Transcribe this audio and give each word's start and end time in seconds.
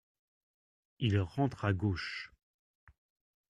Il 0.97 1.19
rentre 1.19 1.63
à 1.63 1.73
gauche. 1.73 2.31